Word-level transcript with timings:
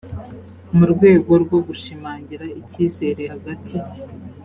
mu 0.77 0.85
rwego 0.93 1.31
rwo 1.43 1.57
gushimangira 1.67 2.45
icyizere 2.61 3.23
hagati 3.33 3.77